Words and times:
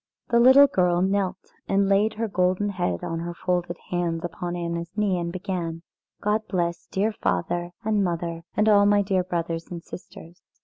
The 0.29 0.39
little 0.39 0.65
girl 0.65 1.03
knelt 1.03 1.51
and 1.67 1.87
laid 1.87 2.15
her 2.15 2.27
golden 2.27 2.69
head 2.69 3.03
on 3.03 3.19
her 3.19 3.35
folded 3.35 3.77
hands 3.91 4.25
upon 4.25 4.55
Anna's 4.55 4.89
knee 4.97 5.19
and 5.19 5.31
began: 5.31 5.83
"God 6.21 6.41
bless 6.47 6.87
dear 6.87 7.11
father, 7.11 7.69
and 7.85 8.03
mother, 8.03 8.41
and 8.57 8.67
all 8.67 8.87
my 8.87 9.03
dear 9.03 9.23
brothers 9.23 9.67
and 9.69 9.83
sisters." 9.83 10.41